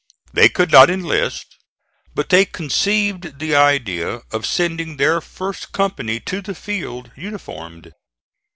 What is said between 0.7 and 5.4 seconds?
not enlist, but they conceived the idea of sending their